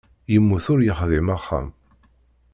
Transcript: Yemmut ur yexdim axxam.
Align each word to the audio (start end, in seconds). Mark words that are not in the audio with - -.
Yemmut 0.31 0.65
ur 0.73 0.79
yexdim 0.87 1.27
axxam. 1.35 1.67